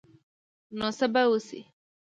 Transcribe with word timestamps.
نو 0.77 0.87
څه 0.97 1.05
به 1.13 1.21
وشي؟ 1.31 1.61